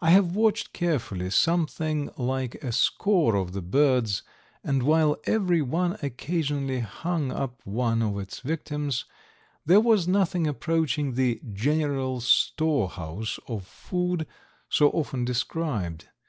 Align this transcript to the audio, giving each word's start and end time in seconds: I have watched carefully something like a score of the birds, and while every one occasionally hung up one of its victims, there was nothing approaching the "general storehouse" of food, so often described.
I 0.00 0.10
have 0.10 0.36
watched 0.36 0.72
carefully 0.72 1.30
something 1.30 2.10
like 2.16 2.54
a 2.62 2.70
score 2.70 3.34
of 3.34 3.50
the 3.54 3.60
birds, 3.60 4.22
and 4.62 4.84
while 4.84 5.16
every 5.26 5.62
one 5.62 5.98
occasionally 6.00 6.78
hung 6.78 7.32
up 7.32 7.60
one 7.64 8.00
of 8.00 8.16
its 8.20 8.38
victims, 8.38 9.04
there 9.66 9.80
was 9.80 10.06
nothing 10.06 10.46
approaching 10.46 11.14
the 11.14 11.40
"general 11.54 12.20
storehouse" 12.20 13.40
of 13.48 13.66
food, 13.66 14.28
so 14.68 14.90
often 14.90 15.24
described. 15.24 16.06